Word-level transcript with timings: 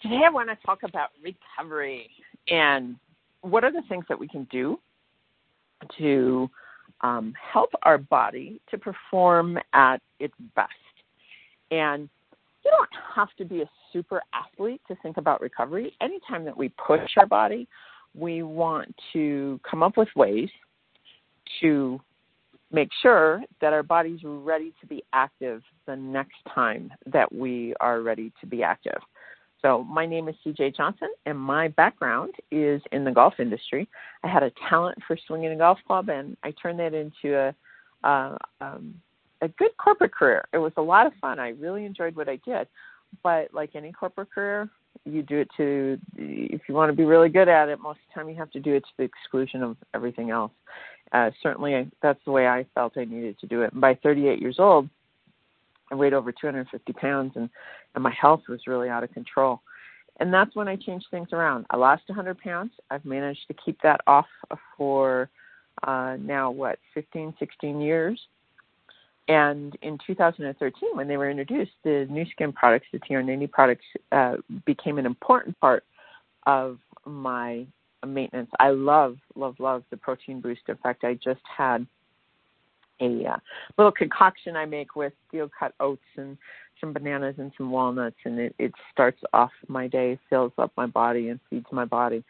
Today, 0.00 0.22
I 0.26 0.30
want 0.30 0.48
to 0.48 0.56
talk 0.64 0.82
about 0.82 1.10
recovery 1.22 2.08
and 2.48 2.96
what 3.42 3.64
are 3.64 3.72
the 3.72 3.82
things 3.88 4.04
that 4.08 4.18
we 4.18 4.26
can 4.26 4.44
do 4.50 4.80
to 5.98 6.48
um, 7.02 7.34
help 7.52 7.70
our 7.82 7.98
body 7.98 8.60
to 8.70 8.78
perform 8.78 9.58
at 9.74 9.98
its 10.20 10.34
best. 10.56 10.70
And 11.70 12.08
you 12.64 12.70
don't 12.70 12.88
have 13.14 13.28
to 13.36 13.44
be 13.44 13.60
a 13.60 13.70
super 13.92 14.22
athlete 14.32 14.80
to 14.88 14.96
think 15.02 15.18
about 15.18 15.42
recovery. 15.42 15.94
Anytime 16.00 16.46
that 16.46 16.56
we 16.56 16.70
push 16.70 17.10
our 17.18 17.26
body, 17.26 17.68
we 18.14 18.42
want 18.42 18.94
to 19.12 19.60
come 19.68 19.82
up 19.82 19.98
with 19.98 20.08
ways 20.16 20.48
to 21.60 22.00
make 22.72 22.88
sure 23.02 23.42
that 23.60 23.74
our 23.74 23.82
body's 23.82 24.20
ready 24.24 24.72
to 24.80 24.86
be 24.86 25.04
active 25.12 25.62
the 25.86 25.94
next 25.94 26.38
time 26.54 26.90
that 27.04 27.32
we 27.32 27.74
are 27.80 28.00
ready 28.00 28.32
to 28.40 28.46
be 28.46 28.62
active. 28.62 29.00
So, 29.64 29.82
my 29.84 30.04
name 30.04 30.28
is 30.28 30.34
CJ 30.44 30.76
Johnson, 30.76 31.08
and 31.24 31.38
my 31.38 31.68
background 31.68 32.34
is 32.50 32.82
in 32.92 33.02
the 33.02 33.10
golf 33.10 33.32
industry. 33.38 33.88
I 34.22 34.28
had 34.28 34.42
a 34.42 34.52
talent 34.68 34.98
for 35.06 35.16
swinging 35.26 35.52
a 35.52 35.56
golf 35.56 35.78
club, 35.86 36.10
and 36.10 36.36
I 36.44 36.50
turned 36.50 36.78
that 36.80 36.92
into 36.92 37.34
a 37.34 37.54
uh, 38.06 38.36
um, 38.60 38.94
a 39.40 39.48
good 39.48 39.74
corporate 39.78 40.12
career. 40.12 40.44
It 40.52 40.58
was 40.58 40.74
a 40.76 40.82
lot 40.82 41.06
of 41.06 41.14
fun. 41.18 41.38
I 41.38 41.48
really 41.48 41.86
enjoyed 41.86 42.14
what 42.14 42.28
I 42.28 42.36
did, 42.44 42.68
but 43.22 43.54
like 43.54 43.70
any 43.74 43.90
corporate 43.90 44.30
career, 44.30 44.68
you 45.06 45.22
do 45.22 45.38
it 45.38 45.48
to 45.56 45.98
if 46.14 46.60
you 46.68 46.74
want 46.74 46.90
to 46.92 46.96
be 46.96 47.04
really 47.06 47.30
good 47.30 47.48
at 47.48 47.70
it. 47.70 47.80
Most 47.80 48.00
of 48.00 48.14
the 48.14 48.20
time, 48.20 48.28
you 48.28 48.36
have 48.36 48.50
to 48.50 48.60
do 48.60 48.74
it 48.74 48.80
to 48.80 48.92
the 48.98 49.04
exclusion 49.04 49.62
of 49.62 49.78
everything 49.94 50.28
else. 50.28 50.52
Uh, 51.12 51.30
certainly, 51.42 51.90
that's 52.02 52.20
the 52.26 52.32
way 52.32 52.46
I 52.48 52.66
felt 52.74 52.98
I 52.98 53.06
needed 53.06 53.38
to 53.38 53.46
do 53.46 53.62
it. 53.62 53.72
And 53.72 53.80
by 53.80 53.94
38 54.02 54.42
years 54.42 54.56
old, 54.58 54.90
I 55.90 55.94
weighed 55.94 56.14
over 56.14 56.32
250 56.32 56.92
pounds, 56.94 57.32
and 57.36 57.48
and 57.94 58.02
my 58.02 58.12
health 58.18 58.42
was 58.48 58.60
really 58.66 58.88
out 58.88 59.04
of 59.04 59.12
control. 59.12 59.60
And 60.20 60.32
that's 60.32 60.54
when 60.54 60.68
I 60.68 60.76
changed 60.76 61.06
things 61.10 61.28
around. 61.32 61.66
I 61.70 61.76
lost 61.76 62.04
100 62.06 62.38
pounds. 62.38 62.72
I've 62.90 63.04
managed 63.04 63.46
to 63.48 63.54
keep 63.54 63.80
that 63.82 64.00
off 64.06 64.26
for 64.76 65.28
uh, 65.82 66.16
now 66.20 66.50
what 66.50 66.78
15, 66.94 67.34
16 67.38 67.80
years. 67.80 68.20
And 69.26 69.76
in 69.82 69.98
2013, 70.06 70.90
when 70.92 71.08
they 71.08 71.16
were 71.16 71.30
introduced, 71.30 71.72
the 71.82 72.06
Nu 72.10 72.24
Skin 72.30 72.52
products, 72.52 72.86
the 72.92 72.98
TR90 73.00 73.50
products, 73.50 73.84
uh, 74.12 74.36
became 74.66 74.98
an 74.98 75.06
important 75.06 75.58
part 75.60 75.84
of 76.46 76.78
my 77.06 77.66
maintenance. 78.06 78.50
I 78.60 78.70
love, 78.70 79.16
love, 79.34 79.56
love 79.58 79.82
the 79.90 79.96
protein 79.96 80.40
boost. 80.40 80.60
In 80.68 80.76
fact, 80.76 81.04
I 81.04 81.14
just 81.14 81.40
had 81.44 81.86
a 83.04 83.32
uh, 83.32 83.36
little 83.76 83.92
concoction 83.92 84.56
I 84.56 84.64
make 84.64 84.96
with 84.96 85.12
steel 85.28 85.50
cut 85.58 85.74
oats 85.80 86.02
and 86.16 86.36
some 86.80 86.92
bananas 86.92 87.36
and 87.38 87.52
some 87.56 87.70
walnuts, 87.70 88.16
and 88.24 88.38
it, 88.38 88.54
it 88.58 88.72
starts 88.92 89.20
off 89.32 89.52
my 89.68 89.86
day, 89.86 90.18
fills 90.28 90.52
up 90.58 90.72
my 90.76 90.86
body, 90.86 91.28
and 91.28 91.40
feeds 91.48 91.66
my 91.70 91.84
body. 91.84 92.24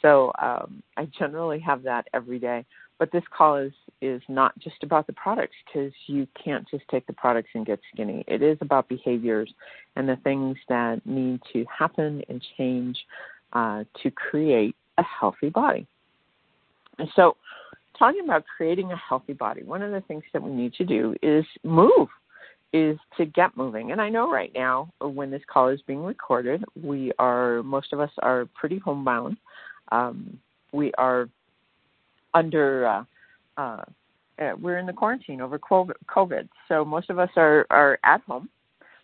So 0.00 0.32
um, 0.40 0.82
I 0.96 1.06
generally 1.18 1.60
have 1.60 1.82
that 1.84 2.08
every 2.12 2.38
day. 2.38 2.64
But 2.98 3.10
this 3.10 3.24
call 3.36 3.56
is 3.56 3.72
is 4.00 4.22
not 4.28 4.56
just 4.58 4.82
about 4.82 5.06
the 5.06 5.12
products 5.12 5.56
because 5.66 5.92
you 6.06 6.26
can't 6.42 6.68
just 6.68 6.84
take 6.88 7.06
the 7.06 7.12
products 7.12 7.48
and 7.54 7.66
get 7.66 7.80
skinny. 7.92 8.24
It 8.28 8.42
is 8.42 8.58
about 8.60 8.88
behaviors 8.88 9.52
and 9.96 10.08
the 10.08 10.16
things 10.22 10.56
that 10.68 11.04
need 11.04 11.40
to 11.52 11.64
happen 11.66 12.22
and 12.28 12.44
change 12.56 12.98
uh, 13.52 13.84
to 14.02 14.10
create 14.10 14.76
a 14.98 15.02
healthy 15.02 15.48
body. 15.48 15.86
And 16.98 17.08
so 17.16 17.36
talking 18.02 18.24
about 18.24 18.44
creating 18.56 18.90
a 18.90 18.96
healthy 18.96 19.32
body, 19.32 19.62
one 19.62 19.80
of 19.80 19.92
the 19.92 20.00
things 20.00 20.24
that 20.32 20.42
we 20.42 20.50
need 20.50 20.74
to 20.74 20.84
do 20.84 21.14
is 21.22 21.44
move, 21.62 22.08
is 22.72 22.98
to 23.16 23.24
get 23.24 23.56
moving. 23.56 23.92
And 23.92 24.00
I 24.00 24.08
know 24.08 24.28
right 24.28 24.50
now, 24.56 24.92
when 25.00 25.30
this 25.30 25.42
call 25.46 25.68
is 25.68 25.80
being 25.86 26.02
recorded, 26.02 26.64
we 26.82 27.12
are, 27.20 27.62
most 27.62 27.92
of 27.92 28.00
us 28.00 28.10
are 28.18 28.48
pretty 28.58 28.78
homebound. 28.78 29.36
Um, 29.92 30.36
we 30.72 30.90
are 30.98 31.28
under, 32.34 32.86
uh, 32.86 33.04
uh, 33.56 33.82
uh 34.40 34.52
we're 34.60 34.78
in 34.78 34.86
the 34.86 34.92
quarantine 34.92 35.40
over 35.40 35.60
COVID. 35.60 36.48
So 36.66 36.84
most 36.84 37.08
of 37.08 37.20
us 37.20 37.30
are, 37.36 37.66
are 37.70 38.00
at 38.02 38.20
home. 38.22 38.48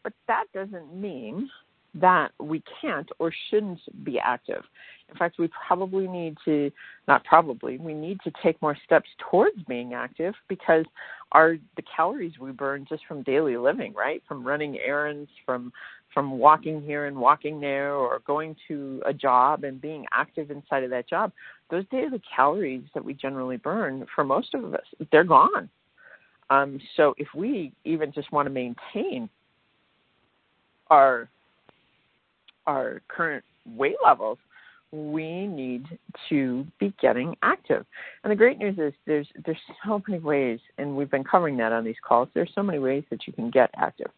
But 0.02 0.12
that 0.26 0.46
doesn't 0.52 0.92
mean 0.92 1.48
that 1.94 2.30
we 2.38 2.62
can't 2.80 3.08
or 3.18 3.32
shouldn't 3.50 3.80
be 4.04 4.18
active. 4.18 4.62
In 5.10 5.16
fact, 5.16 5.38
we 5.38 5.48
probably 5.66 6.06
need 6.06 6.36
to, 6.44 6.70
not 7.06 7.24
probably, 7.24 7.78
we 7.78 7.94
need 7.94 8.18
to 8.24 8.32
take 8.42 8.60
more 8.60 8.76
steps 8.84 9.08
towards 9.30 9.62
being 9.66 9.94
active 9.94 10.34
because 10.48 10.84
our 11.32 11.56
the 11.76 11.82
calories 11.94 12.32
we 12.40 12.52
burn 12.52 12.86
just 12.88 13.04
from 13.06 13.22
daily 13.22 13.56
living, 13.56 13.94
right? 13.94 14.22
From 14.28 14.46
running 14.46 14.78
errands, 14.78 15.30
from 15.46 15.72
from 16.14 16.38
walking 16.38 16.82
here 16.82 17.06
and 17.06 17.16
walking 17.16 17.60
there 17.60 17.94
or 17.94 18.20
going 18.26 18.56
to 18.66 19.02
a 19.06 19.12
job 19.12 19.64
and 19.64 19.80
being 19.80 20.06
active 20.12 20.50
inside 20.50 20.82
of 20.82 20.90
that 20.90 21.08
job, 21.08 21.32
those 21.70 21.84
daily 21.90 22.20
calories 22.34 22.82
that 22.94 23.04
we 23.04 23.12
generally 23.12 23.58
burn 23.58 24.06
for 24.14 24.24
most 24.24 24.54
of 24.54 24.74
us, 24.74 24.84
they're 25.12 25.22
gone. 25.22 25.68
Um, 26.50 26.80
so 26.96 27.14
if 27.18 27.28
we 27.34 27.72
even 27.84 28.10
just 28.12 28.32
want 28.32 28.46
to 28.46 28.50
maintain 28.50 29.28
our 30.88 31.28
our 32.68 33.00
current 33.08 33.44
weight 33.76 33.96
levels, 34.04 34.38
we 34.92 35.46
need 35.46 35.86
to 36.28 36.66
be 36.78 36.92
getting 37.00 37.34
active. 37.42 37.84
And 38.22 38.30
the 38.30 38.36
great 38.36 38.58
news 38.58 38.78
is 38.78 38.92
there's 39.06 39.26
there's 39.44 39.58
so 39.84 40.02
many 40.06 40.20
ways, 40.20 40.60
and 40.76 40.96
we've 40.96 41.10
been 41.10 41.24
covering 41.24 41.56
that 41.56 41.72
on 41.72 41.84
these 41.84 41.96
calls. 42.06 42.28
There's 42.34 42.50
so 42.54 42.62
many 42.62 42.78
ways 42.78 43.04
that 43.10 43.26
you 43.26 43.32
can 43.32 43.50
get 43.50 43.70
active. 43.76 44.10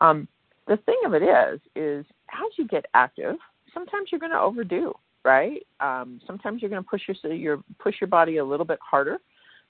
Um, 0.00 0.26
the 0.66 0.78
thing 0.78 1.00
of 1.04 1.14
it 1.14 1.22
is, 1.22 1.60
is 1.76 2.06
as 2.32 2.50
you 2.56 2.66
get 2.66 2.86
active, 2.94 3.36
sometimes 3.72 4.08
you're 4.10 4.20
going 4.20 4.32
to 4.32 4.40
overdo, 4.40 4.94
right? 5.24 5.66
Um, 5.80 6.20
sometimes 6.26 6.62
you're 6.62 6.70
going 6.70 6.82
to 6.82 6.88
push 6.88 7.02
your 7.06 7.32
your 7.32 7.62
push 7.78 7.96
your 8.00 8.08
body 8.08 8.38
a 8.38 8.44
little 8.44 8.66
bit 8.66 8.78
harder 8.82 9.18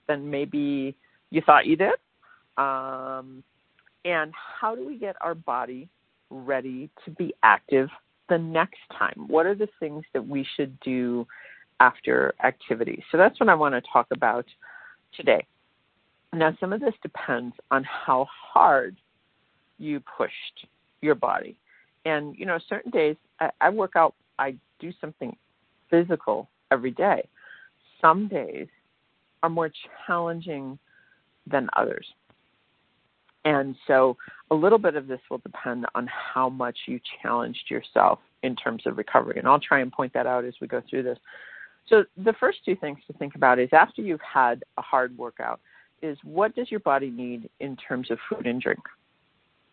than 0.08 0.30
maybe 0.30 0.96
you 1.30 1.42
thought 1.44 1.66
you 1.66 1.76
did. 1.76 1.94
Um, 2.56 3.42
and 4.04 4.32
how 4.60 4.74
do 4.74 4.86
we 4.86 4.98
get 4.98 5.16
our 5.20 5.34
body 5.34 5.88
ready 6.30 6.90
to 7.04 7.10
be 7.10 7.34
active 7.42 7.88
the 8.30 8.38
next 8.38 8.78
time? 8.96 9.26
What 9.26 9.44
are 9.44 9.54
the 9.54 9.68
things 9.78 10.04
that 10.14 10.26
we 10.26 10.46
should 10.56 10.80
do 10.80 11.26
after 11.80 12.34
activities? 12.42 13.02
So 13.12 13.18
that's 13.18 13.38
what 13.38 13.50
I 13.50 13.54
want 13.54 13.74
to 13.74 13.82
talk 13.92 14.06
about 14.10 14.46
today. 15.14 15.46
Now, 16.32 16.56
some 16.60 16.72
of 16.72 16.80
this 16.80 16.94
depends 17.02 17.54
on 17.70 17.84
how 17.84 18.26
hard 18.30 18.96
you 19.78 20.00
pushed 20.16 20.66
your 21.02 21.16
body. 21.16 21.58
And, 22.06 22.34
you 22.38 22.46
know, 22.46 22.58
certain 22.68 22.90
days 22.90 23.16
I, 23.40 23.50
I 23.60 23.68
work 23.70 23.92
out, 23.96 24.14
I 24.38 24.54
do 24.78 24.92
something 25.00 25.36
physical 25.90 26.48
every 26.70 26.92
day. 26.92 27.28
Some 28.00 28.28
days 28.28 28.68
are 29.42 29.50
more 29.50 29.70
challenging 30.06 30.78
than 31.46 31.68
others. 31.76 32.06
And 33.44 33.74
so 33.86 34.16
a 34.50 34.54
little 34.54 34.78
bit 34.78 34.96
of 34.96 35.06
this 35.06 35.20
will 35.30 35.38
depend 35.38 35.86
on 35.94 36.06
how 36.08 36.48
much 36.48 36.76
you 36.86 37.00
challenged 37.22 37.70
yourself 37.70 38.18
in 38.42 38.54
terms 38.56 38.86
of 38.86 38.98
recovery. 38.98 39.38
And 39.38 39.48
I'll 39.48 39.60
try 39.60 39.80
and 39.80 39.90
point 39.92 40.12
that 40.12 40.26
out 40.26 40.44
as 40.44 40.54
we 40.60 40.66
go 40.66 40.82
through 40.88 41.04
this. 41.04 41.18
So 41.88 42.04
the 42.16 42.34
first 42.34 42.58
two 42.64 42.76
things 42.76 42.98
to 43.06 43.12
think 43.14 43.34
about 43.34 43.58
is 43.58 43.68
after 43.72 44.02
you've 44.02 44.20
had 44.20 44.62
a 44.76 44.82
hard 44.82 45.16
workout, 45.16 45.60
is 46.02 46.16
what 46.22 46.54
does 46.54 46.70
your 46.70 46.80
body 46.80 47.10
need 47.10 47.48
in 47.60 47.76
terms 47.76 48.10
of 48.10 48.18
food 48.28 48.46
and 48.46 48.60
drink? 48.60 48.80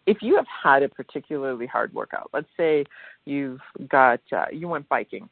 If 0.06 0.22
you 0.22 0.36
have 0.36 0.48
had 0.64 0.84
a 0.84 0.90
particularly 0.90 1.66
hard 1.66 1.94
workout, 1.94 2.30
let's 2.34 2.48
say 2.56 2.86
you've 3.26 3.60
got 3.90 4.22
uh, 4.32 4.46
you 4.52 4.68
went 4.68 4.88
biking, 4.88 5.30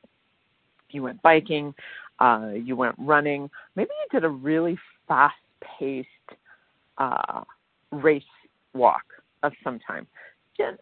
you 0.90 1.02
went 1.02 1.22
biking, 1.22 1.74
uh, 2.20 2.52
you 2.54 2.76
went 2.76 2.96
running, 2.98 3.50
maybe 3.76 3.90
you 3.90 4.20
did 4.20 4.26
a 4.26 4.30
really 4.30 4.78
fast-paced 5.08 6.08
uh, 6.98 7.44
race 8.02 8.24
walk 8.74 9.04
of 9.44 9.54
some 9.64 9.80
time, 9.80 10.08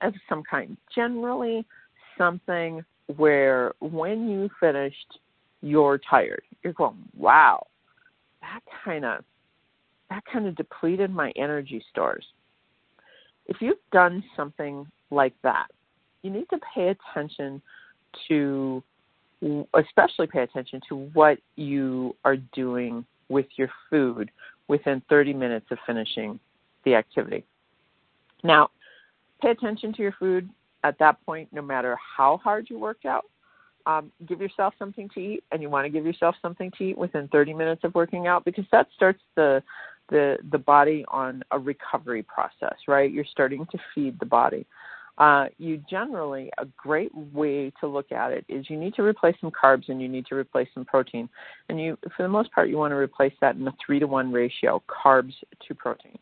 of 0.01 0.13
some 0.29 0.43
kind. 0.49 0.77
Generally, 0.93 1.65
something 2.17 2.83
where 3.17 3.73
when 3.79 4.29
you 4.29 4.49
finished, 4.59 5.19
you're 5.61 5.99
tired. 6.09 6.43
You're 6.63 6.73
going, 6.73 6.97
wow, 7.17 7.67
that 8.41 8.61
kind 8.83 9.05
of 9.05 9.23
that 10.09 10.23
kind 10.31 10.45
of 10.45 10.55
depleted 10.55 11.09
my 11.09 11.31
energy 11.35 11.83
stores. 11.89 12.25
If 13.47 13.57
you've 13.61 13.77
done 13.91 14.23
something 14.35 14.85
like 15.09 15.33
that, 15.41 15.67
you 16.21 16.29
need 16.29 16.45
to 16.51 16.59
pay 16.73 16.89
attention 16.89 17.61
to 18.27 18.83
especially 19.73 20.27
pay 20.27 20.41
attention 20.41 20.79
to 20.87 20.95
what 21.13 21.37
you 21.55 22.15
are 22.23 22.37
doing 22.53 23.05
with 23.29 23.45
your 23.57 23.69
food 23.89 24.31
within 24.67 25.01
30 25.09 25.33
minutes 25.33 25.65
of 25.71 25.77
finishing 25.85 26.39
the 26.85 26.95
activity. 26.95 27.45
Now, 28.43 28.69
pay 29.41 29.51
attention 29.51 29.93
to 29.93 30.01
your 30.01 30.13
food 30.19 30.49
at 30.83 30.97
that 30.99 31.23
point, 31.25 31.49
no 31.51 31.61
matter 31.61 31.97
how 32.17 32.37
hard 32.37 32.69
you 32.69 32.77
worked 32.79 33.05
out. 33.05 33.25
Um, 33.85 34.11
give 34.27 34.39
yourself 34.41 34.73
something 34.79 35.09
to 35.13 35.19
eat, 35.19 35.43
and 35.51 35.61
you 35.61 35.69
want 35.69 35.85
to 35.85 35.89
give 35.89 36.05
yourself 36.05 36.35
something 36.41 36.71
to 36.77 36.83
eat 36.83 36.97
within 36.97 37.27
30 37.29 37.53
minutes 37.53 37.83
of 37.83 37.93
working 37.95 38.27
out 38.27 38.45
because 38.45 38.65
that 38.71 38.87
starts 38.95 39.21
the 39.35 39.61
the 40.09 40.37
the 40.51 40.57
body 40.57 41.05
on 41.09 41.43
a 41.51 41.59
recovery 41.59 42.23
process, 42.23 42.75
right? 42.87 43.11
You're 43.11 43.25
starting 43.25 43.65
to 43.71 43.77
feed 43.93 44.19
the 44.19 44.25
body. 44.25 44.65
uh, 45.17 45.45
you 45.57 45.81
generally 45.89 46.49
a 46.57 46.65
great 46.75 47.13
way 47.33 47.71
to 47.79 47.87
look 47.87 48.11
at 48.11 48.31
it 48.31 48.45
is 48.49 48.69
you 48.69 48.77
need 48.77 48.95
to 48.95 49.03
replace 49.03 49.35
some 49.39 49.51
carbs 49.51 49.89
and 49.89 50.01
you 50.01 50.07
need 50.07 50.25
to 50.25 50.35
replace 50.35 50.67
some 50.73 50.85
protein 50.85 51.29
and 51.69 51.79
you 51.79 51.97
for 52.15 52.23
the 52.23 52.29
most 52.29 52.51
part 52.51 52.69
you 52.69 52.77
want 52.77 52.91
to 52.91 52.95
replace 52.95 53.33
that 53.39 53.55
in 53.55 53.67
a 53.67 53.73
three 53.85 53.99
to 53.99 54.07
one 54.07 54.31
ratio 54.31 54.81
carbs 54.87 55.33
to 55.67 55.75
protein 55.75 56.17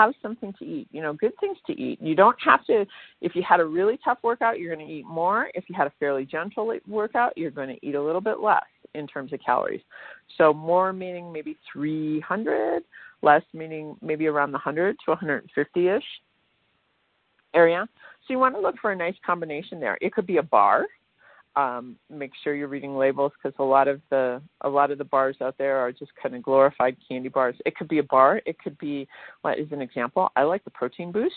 have 0.00 0.14
something 0.22 0.52
to 0.58 0.64
eat 0.64 0.88
you 0.90 1.02
know 1.02 1.12
good 1.12 1.32
things 1.40 1.56
to 1.66 1.72
eat 1.72 2.00
you 2.00 2.14
don't 2.14 2.36
have 2.42 2.64
to 2.66 2.84
if 3.20 3.34
you 3.34 3.42
had 3.46 3.60
a 3.60 3.64
really 3.64 3.98
tough 4.04 4.18
workout 4.22 4.58
you're 4.58 4.74
going 4.74 4.86
to 4.86 4.92
eat 4.92 5.06
more 5.06 5.50
if 5.54 5.64
you 5.68 5.74
had 5.74 5.86
a 5.86 5.92
fairly 5.98 6.24
gentle 6.24 6.72
workout 6.88 7.32
you're 7.36 7.50
going 7.50 7.68
to 7.68 7.86
eat 7.86 7.94
a 7.94 8.02
little 8.02 8.20
bit 8.20 8.40
less 8.40 8.62
in 8.94 9.06
terms 9.06 9.32
of 9.32 9.40
calories 9.44 9.82
so 10.38 10.52
more 10.52 10.92
meaning 10.92 11.32
maybe 11.32 11.56
300 11.72 12.82
less 13.22 13.42
meaning 13.52 13.96
maybe 14.00 14.26
around 14.26 14.50
the 14.50 14.58
100 14.58 14.96
to 15.04 15.10
150 15.10 15.88
ish 15.88 16.02
area. 17.54 17.86
So 18.26 18.32
you 18.32 18.38
want 18.38 18.54
to 18.54 18.60
look 18.60 18.76
for 18.80 18.92
a 18.92 18.96
nice 18.96 19.14
combination 19.24 19.80
there. 19.80 19.98
It 20.00 20.12
could 20.12 20.26
be 20.26 20.38
a 20.38 20.42
bar. 20.42 20.86
Um, 21.56 21.96
make 22.08 22.30
sure 22.42 22.54
you're 22.54 22.68
reading 22.68 22.96
labels 22.96 23.32
because 23.42 23.56
a 23.58 23.64
lot 23.64 23.88
of 23.88 24.00
the 24.10 24.40
a 24.60 24.68
lot 24.68 24.90
of 24.90 24.98
the 24.98 25.04
bars 25.04 25.36
out 25.40 25.56
there 25.58 25.78
are 25.78 25.90
just 25.90 26.12
kind 26.20 26.34
of 26.36 26.42
glorified 26.42 26.96
candy 27.06 27.28
bars. 27.28 27.56
It 27.66 27.76
could 27.76 27.88
be 27.88 27.98
a 27.98 28.04
bar. 28.04 28.40
It 28.46 28.58
could 28.58 28.78
be, 28.78 29.08
what 29.42 29.58
is 29.58 29.70
an 29.72 29.80
example? 29.80 30.30
I 30.36 30.44
like 30.44 30.64
the 30.64 30.70
protein 30.70 31.10
boost. 31.12 31.34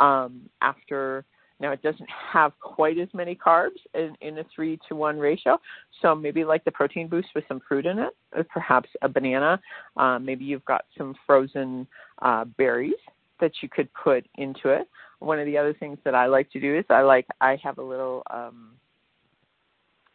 Um, 0.00 0.48
after 0.62 1.24
now, 1.60 1.70
it 1.70 1.82
doesn't 1.82 2.08
have 2.32 2.52
quite 2.60 2.98
as 2.98 3.08
many 3.14 3.36
carbs 3.36 3.78
in, 3.94 4.16
in 4.20 4.38
a 4.38 4.44
three 4.52 4.80
to 4.88 4.96
one 4.96 5.18
ratio. 5.18 5.60
So 6.00 6.12
maybe 6.14 6.44
like 6.44 6.64
the 6.64 6.72
protein 6.72 7.06
boost 7.06 7.28
with 7.36 7.44
some 7.46 7.60
fruit 7.68 7.86
in 7.86 8.00
it, 8.00 8.16
or 8.34 8.44
perhaps 8.44 8.88
a 9.02 9.08
banana. 9.08 9.60
Um, 9.96 10.24
maybe 10.24 10.44
you've 10.44 10.64
got 10.64 10.86
some 10.98 11.14
frozen 11.24 11.86
uh, 12.20 12.46
berries 12.46 12.94
that 13.38 13.52
you 13.60 13.68
could 13.68 13.88
put 13.94 14.26
into 14.36 14.70
it 14.70 14.88
one 15.22 15.38
of 15.38 15.46
the 15.46 15.56
other 15.56 15.72
things 15.72 15.98
that 16.04 16.14
I 16.14 16.26
like 16.26 16.50
to 16.52 16.60
do 16.60 16.76
is 16.76 16.84
I 16.90 17.02
like 17.02 17.26
I 17.40 17.56
have 17.62 17.78
a 17.78 17.82
little 17.82 18.22
um, 18.30 18.72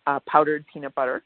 uh, 0.07 0.19
powdered 0.25 0.65
peanut 0.73 0.95
butter. 0.95 1.23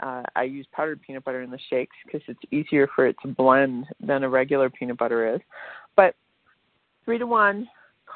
Uh, 0.00 0.22
I 0.34 0.42
use 0.42 0.66
powdered 0.72 1.00
peanut 1.02 1.24
butter 1.24 1.42
in 1.42 1.50
the 1.50 1.58
shakes 1.70 1.94
because 2.04 2.22
it's 2.26 2.40
easier 2.50 2.88
for 2.96 3.06
it 3.06 3.14
to 3.22 3.28
blend 3.28 3.86
than 4.00 4.24
a 4.24 4.28
regular 4.28 4.68
peanut 4.68 4.98
butter 4.98 5.36
is. 5.36 5.40
But 5.94 6.16
three 7.04 7.18
to 7.18 7.26
one 7.26 7.68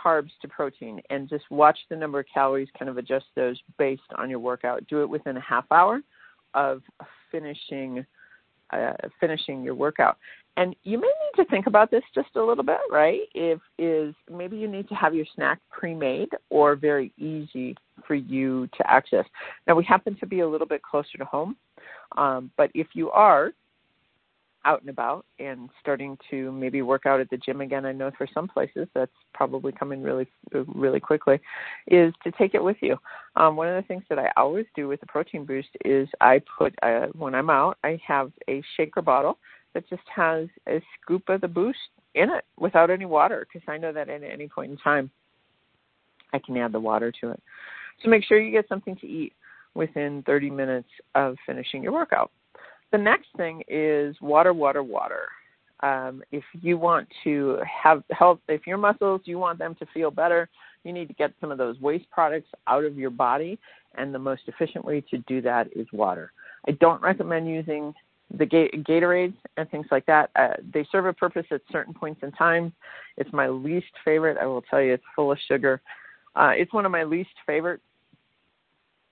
carbs 0.05 0.31
to 0.43 0.49
protein, 0.49 1.01
and 1.11 1.29
just 1.29 1.45
watch 1.51 1.79
the 1.89 1.97
number 1.97 2.21
of 2.21 2.27
calories. 2.33 2.69
Kind 2.77 2.89
of 2.89 2.99
adjust 2.99 3.27
those 3.37 3.61
based 3.79 4.03
on 4.17 4.29
your 4.29 4.39
workout. 4.41 4.87
Do 4.89 5.03
it 5.03 5.09
within 5.09 5.37
a 5.37 5.41
half 5.41 5.65
hour 5.71 6.01
of 6.55 6.83
finishing 7.31 8.05
uh, 8.73 8.93
finishing 9.21 9.63
your 9.63 9.75
workout. 9.75 10.19
And 10.57 10.75
you 10.83 10.99
may 10.99 11.07
need 11.07 11.45
to 11.45 11.49
think 11.49 11.69
about 11.69 11.91
this 11.91 12.03
just 12.15 12.31
a 12.35 12.43
little 12.43 12.65
bit, 12.65 12.79
right? 12.91 13.21
If 13.35 13.61
is 13.79 14.15
maybe 14.29 14.57
you 14.57 14.67
need 14.67 14.89
to 14.89 14.95
have 14.95 15.15
your 15.15 15.27
snack 15.35 15.61
pre-made 15.71 16.31
or 16.51 16.75
very 16.75 17.13
easy 17.17 17.77
for 18.07 18.15
you 18.15 18.67
to 18.77 18.91
access. 18.91 19.25
Now 19.67 19.77
we 19.77 19.85
happen 19.85 20.17
to 20.19 20.27
be 20.27 20.41
a 20.41 20.49
little 20.49 20.67
bit 20.67 20.83
closer 20.83 21.17
to 21.19 21.25
home, 21.25 21.57
um, 22.17 22.51
but 22.57 22.71
if 22.75 22.89
you 22.95 23.11
are 23.11 23.53
out 24.65 24.81
and 24.81 24.91
about 24.91 25.25
and 25.39 25.71
starting 25.81 26.19
to 26.31 26.53
maybe 26.53 26.83
work 26.83 27.07
out 27.07 27.21
at 27.21 27.31
the 27.31 27.37
gym 27.37 27.61
again, 27.61 27.87
I 27.87 27.93
know 27.93 28.11
for 28.17 28.27
some 28.33 28.49
places 28.49 28.89
that's 28.95 29.13
probably 29.33 29.73
coming 29.73 30.03
really, 30.03 30.27
really 30.53 31.01
quickly, 31.01 31.41
is 31.87 32.13
to 32.25 32.33
take 32.33 32.55
it 32.55 32.63
with 32.63 32.77
you. 32.81 32.97
Um, 33.37 33.57
one 33.57 33.69
of 33.69 33.83
the 33.83 33.87
things 33.87 34.05
that 34.09 34.19
I 34.19 34.31
always 34.37 34.67
do 34.75 34.89
with 34.89 35.01
the 35.01 35.07
protein 35.07 35.45
boost 35.45 35.69
is 35.85 36.09
I 36.21 36.41
put 36.59 36.75
uh, 36.83 37.07
when 37.15 37.35
I'm 37.35 37.51
out, 37.51 37.79
I 37.85 38.01
have 38.07 38.33
a 38.49 38.63
shaker 38.77 39.03
bottle 39.03 39.39
that 39.75 39.89
just 39.89 40.03
has 40.15 40.49
a 40.69 40.83
scoop 41.01 41.29
of 41.29 41.41
the 41.41 41.49
boost 41.49 41.79
in 42.15 42.31
it 42.31 42.45
without 42.59 42.91
any 42.91 43.07
water 43.07 43.47
because 43.47 43.67
I 43.69 43.79
know 43.79 43.93
that 43.93 44.09
at 44.09 44.23
any 44.23 44.49
point 44.49 44.73
in 44.73 44.77
time 44.79 45.11
I 46.33 46.39
can 46.39 46.57
add 46.57 46.73
the 46.73 46.81
water 46.81 47.13
to 47.21 47.31
it. 47.31 47.43
So 48.03 48.11
make 48.11 48.25
sure 48.25 48.41
you 48.41 48.53
get 48.53 48.69
something 48.69 48.97
to 48.97 49.07
eat 49.07 49.35
within 49.75 50.23
30 50.27 50.51
minutes 50.51 50.89
of 51.15 51.37
finishing 51.47 51.83
your 51.83 51.93
workout. 51.93 52.31
The 52.91 52.99
next 52.99 53.29
thing 53.37 53.63
is 53.69 54.17
water, 54.21 54.53
water, 54.53 54.83
water. 54.83 55.29
Um, 55.81 56.23
if 56.33 56.43
you 56.61 56.77
want 56.79 57.07
to 57.25 57.59
have 57.63 58.03
health, 58.11 58.41
if 58.49 58.67
your 58.67 58.79
muscles, 58.79 59.21
you 59.25 59.39
want 59.39 59.59
them 59.59 59.75
to 59.77 59.87
feel 59.95 60.11
better, 60.11 60.49
you 60.85 60.93
need 60.93 61.09
to 61.09 61.15
get 61.15 61.33
some 61.41 61.53
of 61.53 61.59
those 61.59 61.79
waste 61.81 62.11
products 62.11 62.49
out 62.67 62.85
of 62.85 62.97
your 62.97 63.11
body, 63.11 63.59
and 63.97 64.13
the 64.13 64.19
most 64.19 64.43
efficient 64.47 64.85
way 64.85 65.03
to 65.03 65.19
do 65.29 65.41
that 65.43 65.69
is 65.77 65.87
water. 65.93 66.33
I 66.67 66.73
don't 66.73 67.01
recommend 67.03 67.49
using 67.49 67.95
the 68.37 68.47
Gatorades 68.47 69.35
and 69.57 69.71
things 69.71 69.87
like 69.91 70.05
that. 70.07 70.31
Uh, 70.37 70.55
they 70.73 70.87
serve 70.91 71.07
a 71.07 71.13
purpose 71.13 71.47
at 71.51 71.61
certain 71.71 71.95
points 71.95 72.23
in 72.23 72.33
time. 72.33 72.73
It's 73.17 73.33
my 73.33 73.49
least 73.49 73.87
favorite. 74.05 74.37
I 74.39 74.47
will 74.47 74.63
tell 74.63 74.83
you, 74.83 74.95
it's 74.95 75.05
full 75.15 75.33
of 75.33 75.39
sugar. 75.47 75.81
Uh, 76.35 76.53
it's 76.55 76.73
one 76.73 76.87
of 76.87 76.93
my 76.93 77.05
least 77.05 77.31
favorite 77.47 77.81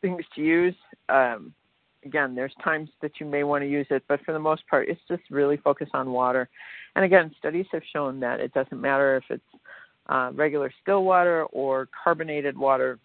things 0.03 0.23
to 0.35 0.43
use. 0.43 0.75
Um, 1.09 1.55
again, 2.05 2.35
there's 2.35 2.55
times 2.63 2.89
that 3.03 3.13
you 3.21 3.27
may 3.27 3.45
want 3.45 3.63
to 3.63 3.69
use 3.69 3.87
it, 3.91 4.03
but 4.09 4.21
for 4.25 4.33
the 4.33 4.39
most 4.39 4.67
part, 4.69 4.89
it's 4.89 5.01
just 5.09 5.23
really 5.31 5.57
focused 5.57 5.95
on 5.95 6.11
water. 6.13 6.49
And 6.95 7.05
again, 7.05 7.35
studies 7.39 7.67
have 7.73 7.83
shown 7.93 8.21
that 8.21 8.41
it 8.41 8.53
doesn't 8.55 8.81
matter 8.81 9.17
if 9.17 9.25
it's 9.31 9.63
uh, 10.09 10.31
regular 10.35 10.73
still 10.83 11.05
water 11.05 11.45
or 11.47 11.89
carbonated 12.05 12.57
water. 12.57 12.99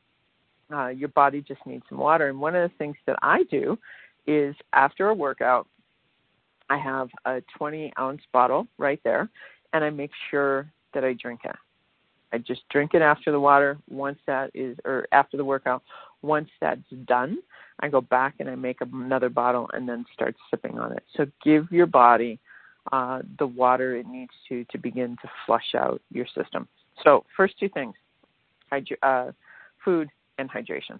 Uh, 0.71 0.87
your 0.87 1.09
body 1.09 1.41
just 1.41 1.65
needs 1.65 1.83
some 1.89 1.97
water. 1.97 2.29
And 2.29 2.39
one 2.39 2.55
of 2.55 2.69
the 2.69 2.77
things 2.77 2.95
that 3.05 3.17
I 3.21 3.43
do 3.49 3.77
is 4.27 4.55
after 4.73 5.09
a 5.09 5.13
workout, 5.13 5.67
I 6.69 6.77
have 6.77 7.09
a 7.25 7.41
20 7.57 7.91
ounce 7.99 8.21
bottle 8.31 8.67
right 8.77 8.99
there, 9.03 9.29
and 9.73 9.83
I 9.83 9.89
make 9.89 10.11
sure 10.29 10.71
that 10.93 11.03
I 11.03 11.13
drink 11.13 11.41
it. 11.43 11.55
I 12.33 12.37
just 12.37 12.61
drink 12.69 12.93
it 12.93 13.01
after 13.01 13.31
the 13.31 13.39
water. 13.39 13.77
Once 13.89 14.19
that 14.25 14.51
is, 14.53 14.77
or 14.85 15.05
after 15.11 15.35
the 15.35 15.43
workout, 15.43 15.83
once 16.21 16.49
that's 16.59 16.81
done, 17.05 17.37
I 17.79 17.87
go 17.87 18.01
back 18.01 18.35
and 18.39 18.49
I 18.49 18.55
make 18.55 18.81
another 18.81 19.29
bottle 19.29 19.69
and 19.73 19.87
then 19.87 20.05
start 20.13 20.35
sipping 20.49 20.79
on 20.79 20.91
it. 20.91 21.03
So 21.15 21.25
give 21.43 21.71
your 21.71 21.87
body 21.87 22.39
uh, 22.91 23.21
the 23.37 23.47
water 23.47 23.95
it 23.95 24.07
needs 24.07 24.31
to 24.49 24.65
to 24.65 24.77
begin 24.77 25.15
to 25.21 25.29
flush 25.45 25.75
out 25.75 26.01
your 26.11 26.25
system. 26.35 26.67
So 27.03 27.25
first 27.37 27.59
two 27.59 27.69
things, 27.69 27.93
uh, 29.03 29.31
food 29.83 30.09
and 30.37 30.49
hydration. 30.49 30.99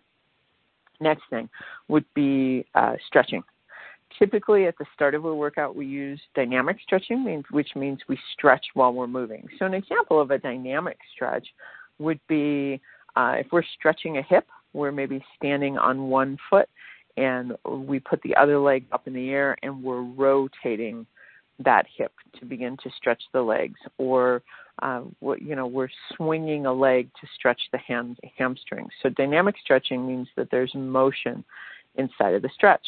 Next 0.99 1.23
thing 1.29 1.49
would 1.87 2.05
be 2.13 2.65
uh, 2.75 2.93
stretching 3.07 3.43
typically 4.19 4.65
at 4.65 4.77
the 4.77 4.85
start 4.93 5.15
of 5.15 5.25
a 5.25 5.33
workout 5.33 5.75
we 5.75 5.85
use 5.85 6.19
dynamic 6.35 6.77
stretching 6.83 7.43
which 7.51 7.69
means 7.75 7.99
we 8.07 8.19
stretch 8.33 8.65
while 8.73 8.93
we're 8.93 9.07
moving 9.07 9.47
so 9.57 9.65
an 9.65 9.73
example 9.73 10.19
of 10.19 10.31
a 10.31 10.37
dynamic 10.37 10.97
stretch 11.13 11.47
would 11.99 12.19
be 12.27 12.79
uh, 13.15 13.35
if 13.37 13.47
we're 13.51 13.63
stretching 13.77 14.17
a 14.17 14.21
hip 14.23 14.47
we're 14.73 14.91
maybe 14.91 15.23
standing 15.37 15.77
on 15.77 16.09
one 16.09 16.37
foot 16.49 16.69
and 17.17 17.53
we 17.67 17.99
put 17.99 18.21
the 18.21 18.35
other 18.35 18.59
leg 18.59 18.85
up 18.91 19.07
in 19.07 19.13
the 19.13 19.29
air 19.29 19.57
and 19.63 19.83
we're 19.83 20.01
rotating 20.01 21.05
that 21.59 21.85
hip 21.97 22.13
to 22.39 22.45
begin 22.45 22.77
to 22.83 22.89
stretch 22.97 23.21
the 23.33 23.41
legs 23.41 23.79
or 23.97 24.41
uh, 24.81 25.01
you 25.39 25.55
know 25.55 25.67
we're 25.67 25.89
swinging 26.15 26.65
a 26.65 26.73
leg 26.73 27.09
to 27.19 27.27
stretch 27.35 27.61
the 27.71 27.77
ham, 27.77 28.15
hamstrings. 28.37 28.91
So 29.03 29.09
dynamic 29.09 29.55
stretching 29.61 30.07
means 30.07 30.27
that 30.37 30.49
there's 30.49 30.73
motion 30.73 31.43
inside 31.95 32.33
of 32.33 32.41
the 32.41 32.49
stretch 32.53 32.85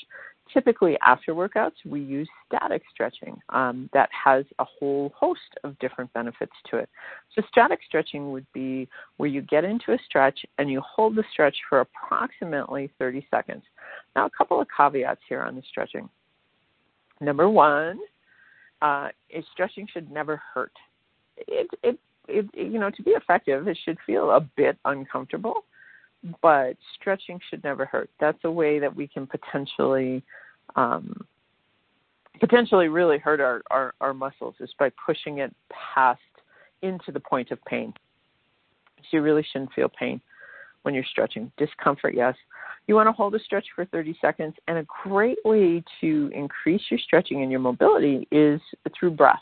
typically 0.53 0.97
after 1.05 1.33
workouts 1.33 1.73
we 1.85 1.99
use 1.99 2.29
static 2.45 2.83
stretching 2.91 3.37
um, 3.49 3.89
that 3.93 4.09
has 4.11 4.45
a 4.59 4.65
whole 4.65 5.11
host 5.15 5.39
of 5.63 5.77
different 5.79 6.11
benefits 6.13 6.51
to 6.69 6.77
it. 6.77 6.89
So 7.35 7.41
static 7.49 7.79
stretching 7.85 8.31
would 8.31 8.45
be 8.53 8.87
where 9.17 9.29
you 9.29 9.41
get 9.41 9.63
into 9.63 9.93
a 9.93 9.97
stretch 10.05 10.45
and 10.57 10.69
you 10.69 10.81
hold 10.81 11.15
the 11.15 11.23
stretch 11.31 11.55
for 11.67 11.81
approximately 11.81 12.91
30 12.99 13.27
seconds. 13.31 13.63
Now 14.15 14.25
a 14.25 14.29
couple 14.29 14.61
of 14.61 14.67
caveats 14.75 15.21
here 15.27 15.41
on 15.41 15.55
the 15.55 15.63
stretching. 15.69 16.07
Number 17.19 17.49
one 17.49 17.99
uh, 18.81 19.09
stretching 19.51 19.87
should 19.91 20.11
never 20.11 20.41
hurt. 20.53 20.73
It, 21.37 21.67
it, 21.81 21.99
it, 22.27 22.45
you 22.53 22.79
know 22.79 22.89
to 22.91 23.03
be 23.03 23.11
effective 23.11 23.67
it 23.67 23.77
should 23.83 23.97
feel 24.05 24.31
a 24.31 24.39
bit 24.55 24.77
uncomfortable 24.85 25.65
but 26.41 26.77
stretching 26.95 27.39
should 27.49 27.63
never 27.63 27.85
hurt. 27.85 28.09
That's 28.19 28.37
a 28.43 28.51
way 28.51 28.79
that 28.79 28.95
we 28.95 29.07
can 29.07 29.27
potentially 29.27 30.23
um, 30.75 31.25
potentially 32.39 32.87
really 32.87 33.17
hurt 33.17 33.39
our, 33.39 33.61
our, 33.71 33.93
our 34.01 34.13
muscles 34.13 34.55
is 34.59 34.69
by 34.77 34.91
pushing 35.05 35.39
it 35.39 35.53
past 35.95 36.19
into 36.81 37.11
the 37.11 37.19
point 37.19 37.51
of 37.51 37.63
pain. 37.65 37.93
So 38.97 39.17
you 39.17 39.21
really 39.21 39.45
shouldn't 39.51 39.73
feel 39.73 39.89
pain 39.89 40.21
when 40.83 40.93
you're 40.93 41.05
stretching. 41.09 41.51
Discomfort, 41.57 42.13
yes. 42.15 42.35
You 42.87 42.95
want 42.95 43.07
to 43.07 43.13
hold 43.13 43.33
a 43.35 43.39
stretch 43.39 43.65
for 43.75 43.85
30 43.85 44.17
seconds, 44.19 44.55
and 44.67 44.77
a 44.77 44.85
great 45.03 45.37
way 45.45 45.83
to 46.01 46.31
increase 46.33 46.81
your 46.89 46.99
stretching 46.99 47.41
and 47.41 47.49
your 47.49 47.61
mobility 47.61 48.27
is 48.31 48.59
through 48.97 49.11
breath. 49.11 49.39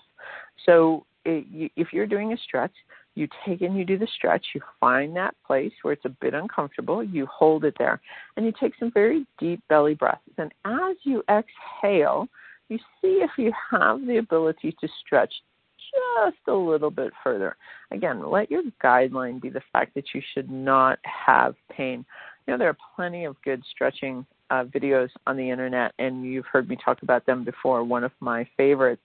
So 0.65 1.05
if 1.25 1.87
you're 1.91 2.07
doing 2.07 2.33
a 2.33 2.37
stretch, 2.37 2.73
you 3.15 3.27
take 3.45 3.61
and 3.61 3.77
you 3.77 3.85
do 3.85 3.97
the 3.97 4.07
stretch, 4.15 4.45
you 4.55 4.61
find 4.79 5.15
that 5.15 5.35
place 5.45 5.71
where 5.81 5.93
it's 5.93 6.05
a 6.05 6.09
bit 6.09 6.33
uncomfortable, 6.33 7.03
you 7.03 7.25
hold 7.25 7.65
it 7.65 7.75
there, 7.77 7.99
and 8.37 8.45
you 8.45 8.53
take 8.59 8.73
some 8.79 8.91
very 8.91 9.25
deep 9.37 9.61
belly 9.69 9.95
breaths. 9.95 10.21
And 10.37 10.53
as 10.65 10.95
you 11.03 11.23
exhale, 11.29 12.27
you 12.69 12.77
see 13.01 13.21
if 13.21 13.31
you 13.37 13.51
have 13.71 14.05
the 14.05 14.17
ability 14.17 14.75
to 14.79 14.87
stretch 15.05 15.33
just 15.77 16.37
a 16.47 16.53
little 16.53 16.91
bit 16.91 17.11
further. 17.23 17.57
Again, 17.91 18.29
let 18.29 18.49
your 18.49 18.63
guideline 18.83 19.41
be 19.41 19.49
the 19.49 19.61
fact 19.73 19.93
that 19.95 20.05
you 20.13 20.21
should 20.33 20.49
not 20.49 20.99
have 21.03 21.55
pain. 21.69 22.05
You 22.47 22.53
know, 22.53 22.57
there 22.57 22.69
are 22.69 22.77
plenty 22.95 23.25
of 23.25 23.35
good 23.43 23.61
stretching 23.69 24.25
uh, 24.49 24.63
videos 24.65 25.09
on 25.27 25.37
the 25.37 25.49
internet, 25.49 25.93
and 25.99 26.25
you've 26.25 26.45
heard 26.45 26.69
me 26.69 26.77
talk 26.83 27.01
about 27.03 27.25
them 27.25 27.43
before. 27.43 27.83
One 27.83 28.03
of 28.03 28.11
my 28.19 28.47
favorites 28.55 29.01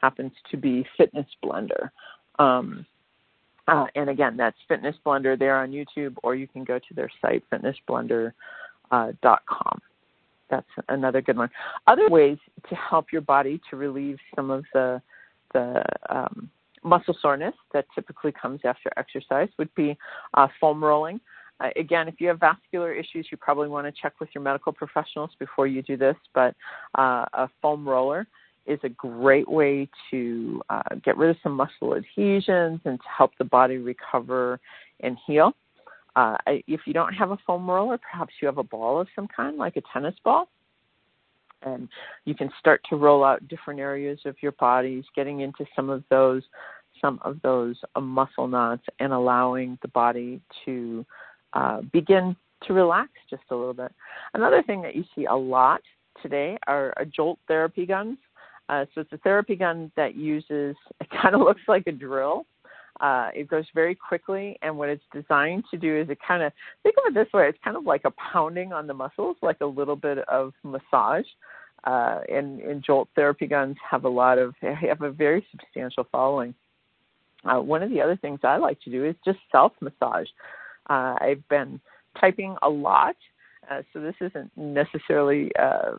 happens 0.00 0.32
to 0.50 0.56
be 0.56 0.86
Fitness 0.96 1.26
Blender. 1.44 1.90
Um, 2.38 2.86
uh, 3.70 3.86
and 3.94 4.10
again, 4.10 4.36
that's 4.36 4.56
Fitness 4.66 4.96
Blender 5.06 5.38
there 5.38 5.56
on 5.56 5.70
YouTube, 5.70 6.16
or 6.24 6.34
you 6.34 6.48
can 6.48 6.64
go 6.64 6.78
to 6.78 6.94
their 6.94 7.08
site, 7.22 7.44
fitnessblender.com. 7.50 8.32
Uh, 8.90 9.12
that's 10.50 10.66
another 10.88 11.22
good 11.22 11.36
one. 11.36 11.48
Other 11.86 12.08
ways 12.08 12.38
to 12.68 12.74
help 12.74 13.12
your 13.12 13.20
body 13.20 13.60
to 13.70 13.76
relieve 13.76 14.18
some 14.34 14.50
of 14.50 14.64
the 14.74 15.00
the 15.54 15.84
um, 16.08 16.50
muscle 16.82 17.16
soreness 17.20 17.54
that 17.72 17.84
typically 17.94 18.32
comes 18.32 18.60
after 18.64 18.90
exercise 18.96 19.48
would 19.58 19.72
be 19.74 19.96
uh, 20.34 20.48
foam 20.60 20.82
rolling. 20.82 21.20
Uh, 21.60 21.68
again, 21.76 22.08
if 22.08 22.14
you 22.20 22.28
have 22.28 22.40
vascular 22.40 22.92
issues, 22.92 23.28
you 23.30 23.36
probably 23.36 23.68
want 23.68 23.86
to 23.86 24.00
check 24.00 24.14
with 24.20 24.28
your 24.34 24.42
medical 24.42 24.72
professionals 24.72 25.30
before 25.38 25.66
you 25.66 25.82
do 25.82 25.96
this. 25.96 26.16
But 26.34 26.54
uh, 26.98 27.26
a 27.32 27.48
foam 27.62 27.88
roller 27.88 28.26
is 28.66 28.78
a 28.82 28.88
great 28.88 29.48
way 29.48 29.88
to 30.10 30.60
uh, 30.70 30.82
get 31.04 31.16
rid 31.16 31.30
of 31.30 31.36
some 31.42 31.52
muscle 31.52 31.94
adhesions 31.94 32.80
and 32.84 32.98
to 32.98 33.08
help 33.16 33.32
the 33.38 33.44
body 33.44 33.78
recover 33.78 34.60
and 35.00 35.16
heal. 35.26 35.52
Uh, 36.16 36.36
if 36.46 36.80
you 36.86 36.92
don't 36.92 37.12
have 37.14 37.30
a 37.30 37.38
foam 37.46 37.70
roller, 37.70 37.98
perhaps 37.98 38.34
you 38.40 38.46
have 38.46 38.58
a 38.58 38.62
ball 38.64 39.00
of 39.00 39.08
some 39.14 39.28
kind, 39.34 39.56
like 39.56 39.76
a 39.76 39.82
tennis 39.92 40.14
ball, 40.24 40.48
and 41.62 41.88
you 42.24 42.34
can 42.34 42.50
start 42.58 42.80
to 42.90 42.96
roll 42.96 43.24
out 43.24 43.46
different 43.48 43.80
areas 43.80 44.18
of 44.24 44.34
your 44.42 44.52
bodies, 44.52 45.04
getting 45.14 45.40
into 45.40 45.64
some 45.76 45.88
of 45.88 46.02
those 46.10 46.42
some 47.00 47.18
of 47.22 47.40
those 47.42 47.76
uh, 47.94 48.00
muscle 48.00 48.46
knots 48.46 48.82
and 48.98 49.12
allowing 49.12 49.78
the 49.80 49.88
body 49.88 50.40
to 50.64 51.06
uh, 51.54 51.80
begin 51.92 52.36
to 52.66 52.72
relax 52.74 53.10
just 53.30 53.42
a 53.50 53.56
little 53.56 53.72
bit. 53.72 53.92
Another 54.34 54.62
thing 54.62 54.82
that 54.82 54.94
you 54.94 55.04
see 55.14 55.24
a 55.24 55.34
lot 55.34 55.80
today 56.22 56.58
are, 56.66 56.92
are 56.96 57.04
jolt 57.04 57.38
therapy 57.48 57.86
guns. 57.86 58.18
Uh, 58.70 58.86
so 58.94 59.00
it's 59.00 59.12
a 59.12 59.18
therapy 59.18 59.56
gun 59.56 59.90
that 59.96 60.14
uses, 60.14 60.76
it 61.00 61.08
kind 61.10 61.34
of 61.34 61.40
looks 61.40 61.62
like 61.68 61.86
a 61.86 61.92
drill. 61.92 62.46
Uh, 63.00 63.30
it 63.34 63.48
goes 63.48 63.64
very 63.74 63.94
quickly, 63.94 64.58
and 64.62 64.76
what 64.76 64.88
it's 64.88 65.02
designed 65.12 65.64
to 65.70 65.78
do 65.78 65.98
is 65.98 66.08
it 66.10 66.18
kind 66.26 66.42
of, 66.42 66.52
think 66.82 66.94
of 66.98 67.10
it 67.10 67.14
this 67.14 67.32
way, 67.32 67.48
it's 67.48 67.58
kind 67.64 67.76
of 67.76 67.84
like 67.84 68.02
a 68.04 68.12
pounding 68.32 68.72
on 68.72 68.86
the 68.86 68.92
muscles, 68.92 69.36
like 69.42 69.56
a 69.62 69.66
little 69.66 69.96
bit 69.96 70.18
of 70.28 70.52
massage. 70.62 71.24
Uh, 71.84 72.20
and, 72.30 72.60
and 72.60 72.84
Jolt 72.84 73.08
therapy 73.16 73.46
guns 73.46 73.76
have 73.90 74.04
a 74.04 74.08
lot 74.08 74.38
of, 74.38 74.54
have 74.60 75.00
a 75.00 75.10
very 75.10 75.44
substantial 75.50 76.06
following. 76.12 76.54
Uh, 77.44 77.58
one 77.58 77.82
of 77.82 77.88
the 77.88 78.02
other 78.02 78.16
things 78.16 78.40
I 78.44 78.58
like 78.58 78.78
to 78.82 78.90
do 78.90 79.06
is 79.06 79.14
just 79.24 79.38
self 79.50 79.72
massage. 79.80 80.28
Uh, 80.90 81.16
I've 81.18 81.48
been 81.48 81.80
typing 82.20 82.54
a 82.60 82.68
lot, 82.68 83.16
uh, 83.70 83.80
so 83.94 84.00
this 84.00 84.16
isn't 84.20 84.50
necessarily 84.56 85.50
uh, 85.58 85.92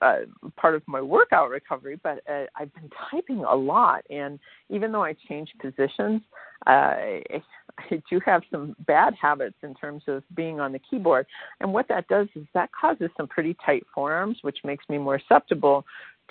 uh, 0.00 0.20
part 0.56 0.74
of 0.74 0.82
my 0.86 1.00
workout 1.00 1.50
recovery, 1.50 1.98
but 2.02 2.20
uh, 2.30 2.44
I've 2.56 2.72
been 2.74 2.90
typing 3.10 3.44
a 3.44 3.54
lot. 3.54 4.02
And 4.10 4.38
even 4.68 4.92
though 4.92 5.04
I 5.04 5.14
change 5.28 5.50
positions, 5.60 6.22
uh, 6.66 6.70
I, 6.70 7.22
I 7.78 8.02
do 8.10 8.20
have 8.24 8.42
some 8.50 8.76
bad 8.86 9.14
habits 9.20 9.56
in 9.62 9.74
terms 9.74 10.02
of 10.06 10.22
being 10.34 10.60
on 10.60 10.72
the 10.72 10.80
keyboard. 10.90 11.26
And 11.60 11.72
what 11.72 11.88
that 11.88 12.08
does 12.08 12.28
is 12.34 12.44
that 12.54 12.70
causes 12.78 13.10
some 13.16 13.28
pretty 13.28 13.56
tight 13.64 13.84
forearms, 13.94 14.38
which 14.42 14.58
makes 14.64 14.84
me 14.88 14.98
more 14.98 15.20
susceptible 15.20 15.84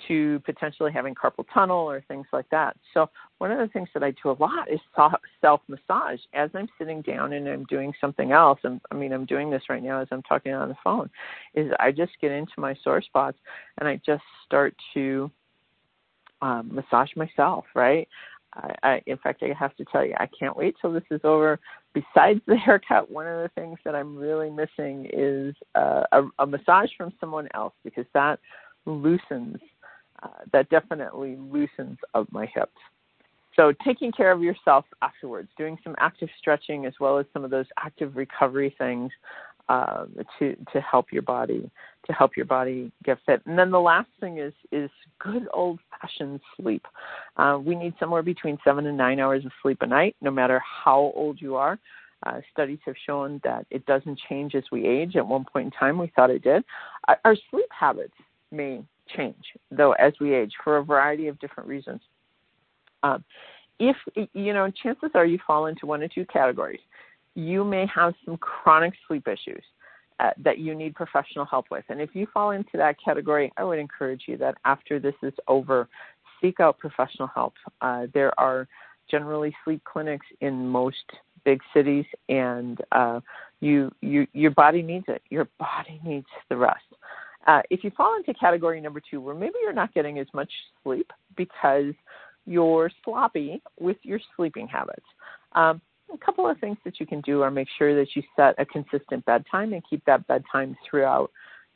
to 0.08 0.40
potentially 0.40 0.92
having 0.92 1.14
carpal 1.14 1.44
tunnel 1.52 1.90
or 1.90 2.02
things 2.08 2.26
like 2.32 2.48
that. 2.50 2.76
So 2.94 3.08
one 3.38 3.50
of 3.50 3.58
the 3.58 3.68
things 3.68 3.88
that 3.94 4.02
I 4.02 4.12
do 4.22 4.30
a 4.30 4.36
lot 4.38 4.70
is 4.70 4.80
self 5.40 5.60
massage 5.68 6.20
as 6.34 6.50
I'm 6.54 6.68
sitting 6.78 7.02
down 7.02 7.32
and 7.32 7.48
I'm 7.48 7.64
doing 7.64 7.92
something 8.00 8.32
else. 8.32 8.60
And 8.64 8.80
I 8.90 8.94
mean, 8.94 9.12
I'm 9.12 9.26
doing 9.26 9.50
this 9.50 9.62
right 9.68 9.82
now 9.82 10.00
as 10.00 10.08
I'm 10.10 10.22
talking 10.22 10.52
on 10.52 10.68
the 10.68 10.76
phone. 10.82 11.10
Is 11.54 11.70
I 11.78 11.92
just 11.92 12.12
get 12.20 12.32
into 12.32 12.52
my 12.58 12.74
sore 12.82 13.02
spots 13.02 13.38
and 13.78 13.88
I 13.88 14.00
just 14.04 14.24
start 14.46 14.74
to 14.94 15.30
um, 16.42 16.70
massage 16.72 17.10
myself. 17.16 17.64
Right. 17.74 18.08
I, 18.54 18.74
I, 18.82 19.02
in 19.06 19.16
fact, 19.18 19.42
I 19.42 19.52
have 19.58 19.76
to 19.76 19.84
tell 19.84 20.04
you, 20.04 20.14
I 20.18 20.28
can't 20.38 20.56
wait 20.56 20.74
till 20.80 20.92
this 20.92 21.04
is 21.10 21.20
over. 21.24 21.60
Besides 21.94 22.40
the 22.46 22.56
haircut, 22.64 23.10
one 23.10 23.26
of 23.26 23.42
the 23.42 23.50
things 23.54 23.78
that 23.84 23.94
I'm 23.94 24.16
really 24.16 24.50
missing 24.50 25.08
is 25.12 25.54
uh, 25.74 26.02
a, 26.12 26.22
a 26.40 26.46
massage 26.46 26.90
from 26.96 27.12
someone 27.20 27.48
else 27.54 27.74
because 27.84 28.06
that 28.14 28.40
loosens 28.86 29.58
uh, 30.22 30.28
that 30.52 30.68
definitely 30.70 31.36
loosens 31.36 31.98
up 32.14 32.30
my 32.32 32.46
hips. 32.46 32.72
So 33.56 33.72
taking 33.84 34.12
care 34.12 34.32
of 34.32 34.42
yourself 34.42 34.84
afterwards, 35.02 35.48
doing 35.58 35.76
some 35.82 35.94
active 35.98 36.28
stretching 36.38 36.86
as 36.86 36.94
well 37.00 37.18
as 37.18 37.26
some 37.32 37.44
of 37.44 37.50
those 37.50 37.66
active 37.78 38.16
recovery 38.16 38.74
things 38.78 39.10
uh, 39.68 40.06
to 40.38 40.56
to 40.72 40.80
help 40.80 41.12
your 41.12 41.22
body 41.22 41.70
to 42.06 42.12
help 42.12 42.36
your 42.36 42.46
body 42.46 42.90
get 43.04 43.18
fit. 43.24 43.40
And 43.46 43.58
then 43.58 43.70
the 43.70 43.80
last 43.80 44.08
thing 44.18 44.38
is 44.38 44.52
is 44.72 44.90
good 45.18 45.46
old 45.52 45.78
fashioned 45.90 46.40
sleep. 46.56 46.84
Uh, 47.36 47.58
we 47.62 47.74
need 47.76 47.94
somewhere 48.00 48.22
between 48.22 48.58
seven 48.64 48.86
and 48.86 48.96
nine 48.96 49.20
hours 49.20 49.44
of 49.44 49.52
sleep 49.62 49.78
a 49.82 49.86
night, 49.86 50.16
no 50.20 50.30
matter 50.30 50.60
how 50.84 51.12
old 51.14 51.40
you 51.40 51.56
are. 51.56 51.78
Uh, 52.26 52.40
studies 52.52 52.80
have 52.84 52.96
shown 53.06 53.40
that 53.44 53.64
it 53.70 53.86
doesn't 53.86 54.18
change 54.28 54.54
as 54.54 54.64
we 54.70 54.86
age. 54.86 55.16
At 55.16 55.26
one 55.26 55.44
point 55.50 55.66
in 55.66 55.70
time, 55.70 55.98
we 55.98 56.12
thought 56.14 56.30
it 56.30 56.42
did. 56.42 56.64
Our, 57.08 57.18
our 57.24 57.36
sleep 57.50 57.68
habits 57.70 58.14
may 58.50 58.82
change, 59.16 59.44
though, 59.70 59.92
as 59.92 60.12
we 60.20 60.34
age 60.34 60.52
for 60.62 60.78
a 60.78 60.84
variety 60.84 61.28
of 61.28 61.38
different 61.38 61.68
reasons. 61.68 62.00
Um, 63.02 63.24
if, 63.78 63.96
you 64.34 64.52
know, 64.52 64.70
chances 64.82 65.10
are 65.14 65.24
you 65.24 65.38
fall 65.46 65.66
into 65.66 65.86
one 65.86 66.02
or 66.02 66.08
two 66.08 66.26
categories. 66.26 66.80
You 67.34 67.64
may 67.64 67.86
have 67.94 68.14
some 68.24 68.36
chronic 68.36 68.92
sleep 69.06 69.26
issues 69.26 69.62
uh, 70.18 70.30
that 70.44 70.58
you 70.58 70.74
need 70.74 70.94
professional 70.94 71.46
help 71.46 71.66
with. 71.70 71.84
And 71.88 72.00
if 72.00 72.14
you 72.14 72.26
fall 72.34 72.50
into 72.50 72.72
that 72.74 72.96
category, 73.02 73.50
I 73.56 73.64
would 73.64 73.78
encourage 73.78 74.24
you 74.26 74.36
that 74.38 74.56
after 74.64 74.98
this 74.98 75.14
is 75.22 75.32
over, 75.48 75.88
seek 76.40 76.60
out 76.60 76.78
professional 76.78 77.28
help. 77.28 77.54
Uh, 77.80 78.06
there 78.12 78.38
are 78.38 78.68
generally 79.10 79.54
sleep 79.64 79.82
clinics 79.90 80.26
in 80.40 80.68
most 80.68 81.04
big 81.44 81.60
cities, 81.72 82.04
and 82.28 82.80
uh, 82.92 83.20
you, 83.60 83.90
you, 84.02 84.26
your 84.34 84.50
body 84.50 84.82
needs 84.82 85.06
it. 85.08 85.22
Your 85.30 85.48
body 85.58 86.00
needs 86.04 86.26
the 86.50 86.56
rest. 86.56 86.84
Uh, 87.46 87.62
if 87.70 87.82
you 87.82 87.90
fall 87.96 88.16
into 88.16 88.34
category 88.38 88.80
number 88.80 89.00
two, 89.10 89.20
where 89.20 89.34
maybe 89.34 89.54
you're 89.62 89.72
not 89.72 89.92
getting 89.94 90.18
as 90.18 90.26
much 90.34 90.50
sleep 90.82 91.10
because 91.36 91.94
you're 92.46 92.90
sloppy 93.04 93.62
with 93.78 93.96
your 94.02 94.20
sleeping 94.36 94.68
habits, 94.68 95.06
um, 95.52 95.80
a 96.12 96.18
couple 96.18 96.48
of 96.48 96.58
things 96.58 96.76
that 96.84 97.00
you 97.00 97.06
can 97.06 97.20
do 97.22 97.42
are 97.42 97.50
make 97.50 97.68
sure 97.78 97.94
that 97.94 98.14
you 98.14 98.22
set 98.36 98.54
a 98.58 98.66
consistent 98.66 99.24
bedtime 99.24 99.72
and 99.72 99.82
keep 99.88 100.04
that 100.04 100.26
bedtime 100.26 100.76
throughout 100.88 101.30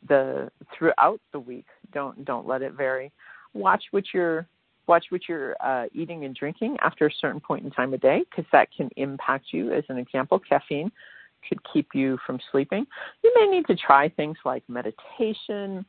the 0.08 0.50
throughout 0.76 1.20
the 1.32 1.40
week. 1.40 1.66
Don't 1.92 2.24
don't 2.24 2.46
let 2.46 2.62
it 2.62 2.72
vary. 2.72 3.12
Watch 3.54 3.84
what 3.92 4.04
you're 4.12 4.46
watch 4.86 5.06
what 5.10 5.22
you're 5.28 5.56
uh, 5.60 5.86
eating 5.94 6.24
and 6.24 6.34
drinking 6.34 6.76
after 6.82 7.06
a 7.06 7.10
certain 7.20 7.40
point 7.40 7.64
in 7.64 7.70
time 7.70 7.94
of 7.94 8.00
day 8.00 8.22
because 8.30 8.44
that 8.52 8.68
can 8.76 8.90
impact 8.96 9.46
you. 9.52 9.72
As 9.72 9.84
an 9.88 9.98
example, 9.98 10.38
caffeine 10.38 10.90
could 11.48 11.60
keep 11.72 11.88
you 11.94 12.18
from 12.26 12.38
sleeping. 12.50 12.86
You 13.22 13.32
may 13.36 13.46
need 13.46 13.66
to 13.66 13.76
try 13.76 14.08
things 14.08 14.36
like 14.44 14.62
meditation, 14.68 15.84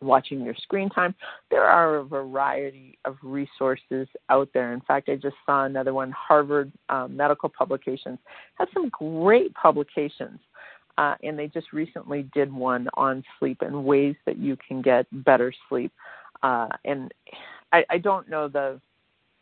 watching 0.00 0.40
your 0.42 0.54
screen 0.54 0.88
time. 0.90 1.14
There 1.50 1.64
are 1.64 1.96
a 1.96 2.04
variety 2.04 2.98
of 3.04 3.16
resources 3.22 4.08
out 4.28 4.48
there. 4.54 4.72
In 4.72 4.80
fact, 4.82 5.08
I 5.08 5.16
just 5.16 5.36
saw 5.44 5.64
another 5.64 5.94
one, 5.94 6.12
Harvard 6.12 6.72
um, 6.88 7.16
Medical 7.16 7.48
Publications, 7.48 8.18
has 8.54 8.68
some 8.72 8.88
great 8.90 9.52
publications. 9.54 10.40
Uh, 10.96 11.14
and 11.22 11.38
they 11.38 11.46
just 11.46 11.72
recently 11.72 12.28
did 12.34 12.52
one 12.52 12.88
on 12.94 13.22
sleep 13.38 13.58
and 13.62 13.84
ways 13.84 14.16
that 14.26 14.36
you 14.36 14.56
can 14.66 14.82
get 14.82 15.06
better 15.24 15.52
sleep. 15.68 15.92
Uh, 16.42 16.68
and 16.84 17.14
I, 17.72 17.84
I 17.88 17.98
don't 17.98 18.28
know 18.28 18.48
the 18.48 18.80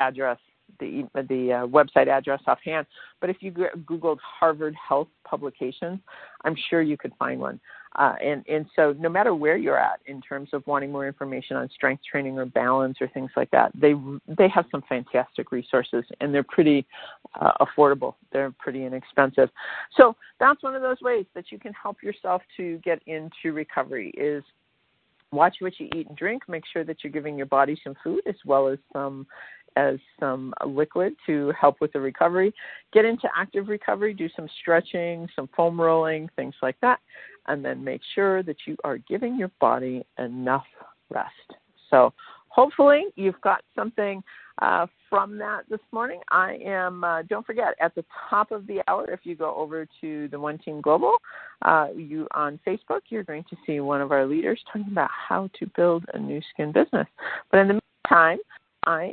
address 0.00 0.38
the 0.80 1.08
the 1.14 1.52
uh, 1.52 1.66
website 1.66 2.08
address 2.08 2.40
offhand, 2.46 2.86
but 3.20 3.30
if 3.30 3.36
you 3.40 3.52
googled 3.52 4.18
Harvard 4.22 4.74
Health 4.76 5.08
Publications, 5.24 6.00
I'm 6.44 6.56
sure 6.68 6.82
you 6.82 6.96
could 6.96 7.12
find 7.18 7.40
one. 7.40 7.60
Uh, 7.96 8.14
and 8.22 8.44
and 8.46 8.66
so 8.76 8.94
no 8.98 9.08
matter 9.08 9.34
where 9.34 9.56
you're 9.56 9.78
at 9.78 10.00
in 10.06 10.20
terms 10.20 10.50
of 10.52 10.62
wanting 10.66 10.92
more 10.92 11.06
information 11.06 11.56
on 11.56 11.68
strength 11.70 12.02
training 12.10 12.38
or 12.38 12.44
balance 12.44 12.98
or 13.00 13.08
things 13.08 13.30
like 13.36 13.50
that, 13.50 13.72
they 13.74 13.94
they 14.36 14.48
have 14.48 14.66
some 14.70 14.82
fantastic 14.88 15.50
resources 15.50 16.04
and 16.20 16.34
they're 16.34 16.42
pretty 16.42 16.86
uh, 17.40 17.52
affordable. 17.60 18.14
They're 18.32 18.52
pretty 18.58 18.84
inexpensive. 18.84 19.48
So 19.96 20.14
that's 20.38 20.62
one 20.62 20.74
of 20.74 20.82
those 20.82 21.00
ways 21.00 21.24
that 21.34 21.50
you 21.50 21.58
can 21.58 21.72
help 21.72 22.02
yourself 22.02 22.42
to 22.58 22.78
get 22.78 23.00
into 23.06 23.54
recovery 23.54 24.10
is 24.10 24.44
watch 25.32 25.56
what 25.60 25.78
you 25.80 25.88
eat 25.94 26.08
and 26.08 26.16
drink. 26.16 26.42
Make 26.48 26.64
sure 26.70 26.84
that 26.84 27.02
you're 27.02 27.12
giving 27.12 27.36
your 27.36 27.46
body 27.46 27.80
some 27.82 27.94
food 28.04 28.20
as 28.26 28.36
well 28.44 28.68
as 28.68 28.78
some 28.92 29.26
as 29.76 29.96
some 30.18 30.52
liquid 30.66 31.14
to 31.26 31.52
help 31.58 31.80
with 31.80 31.92
the 31.92 32.00
recovery. 32.00 32.52
Get 32.92 33.04
into 33.04 33.28
active 33.36 33.68
recovery, 33.68 34.14
do 34.14 34.28
some 34.34 34.48
stretching, 34.60 35.28
some 35.36 35.48
foam 35.56 35.80
rolling, 35.80 36.28
things 36.36 36.54
like 36.62 36.76
that, 36.80 37.00
and 37.46 37.64
then 37.64 37.84
make 37.84 38.00
sure 38.14 38.42
that 38.42 38.56
you 38.66 38.76
are 38.84 38.98
giving 38.98 39.38
your 39.38 39.50
body 39.60 40.04
enough 40.18 40.66
rest. 41.10 41.54
So, 41.90 42.12
hopefully 42.48 43.04
you've 43.16 43.40
got 43.42 43.60
something 43.74 44.22
uh, 44.62 44.86
from 45.10 45.36
that 45.38 45.62
this 45.68 45.80
morning. 45.92 46.20
I 46.30 46.58
am, 46.64 47.04
uh, 47.04 47.22
don't 47.22 47.44
forget, 47.44 47.74
at 47.80 47.94
the 47.94 48.04
top 48.30 48.50
of 48.50 48.66
the 48.66 48.80
hour, 48.88 49.10
if 49.10 49.20
you 49.24 49.34
go 49.36 49.54
over 49.54 49.86
to 50.00 50.28
the 50.28 50.40
One 50.40 50.56
Team 50.58 50.80
Global, 50.80 51.16
uh, 51.62 51.88
you 51.94 52.26
on 52.34 52.58
Facebook, 52.66 53.00
you're 53.10 53.24
going 53.24 53.44
to 53.50 53.56
see 53.66 53.80
one 53.80 54.00
of 54.00 54.10
our 54.10 54.26
leaders 54.26 54.60
talking 54.72 54.90
about 54.90 55.10
how 55.10 55.50
to 55.58 55.66
build 55.76 56.06
a 56.14 56.18
Nu 56.18 56.40
Skin 56.54 56.72
business. 56.72 57.06
But 57.50 57.60
in 57.60 57.68
the 57.68 57.80
meantime, 58.08 58.38
I 58.86 59.04